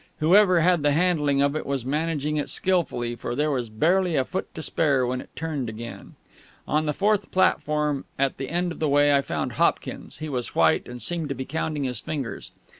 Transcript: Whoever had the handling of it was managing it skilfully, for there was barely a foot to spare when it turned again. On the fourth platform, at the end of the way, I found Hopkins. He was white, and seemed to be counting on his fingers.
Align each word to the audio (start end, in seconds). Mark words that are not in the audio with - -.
Whoever 0.19 0.61
had 0.61 0.81
the 0.81 0.93
handling 0.93 1.43
of 1.43 1.55
it 1.55 1.63
was 1.63 1.85
managing 1.85 2.35
it 2.35 2.49
skilfully, 2.49 3.15
for 3.15 3.35
there 3.35 3.51
was 3.51 3.69
barely 3.69 4.15
a 4.15 4.25
foot 4.25 4.51
to 4.55 4.63
spare 4.63 5.05
when 5.05 5.21
it 5.21 5.29
turned 5.35 5.69
again. 5.69 6.15
On 6.67 6.87
the 6.87 6.91
fourth 6.93 7.29
platform, 7.29 8.05
at 8.17 8.37
the 8.37 8.49
end 8.49 8.71
of 8.71 8.79
the 8.79 8.89
way, 8.89 9.13
I 9.13 9.21
found 9.21 9.51
Hopkins. 9.51 10.17
He 10.17 10.27
was 10.27 10.55
white, 10.55 10.87
and 10.87 10.99
seemed 10.99 11.29
to 11.29 11.35
be 11.35 11.45
counting 11.45 11.83
on 11.83 11.89
his 11.89 11.99
fingers. 11.99 12.51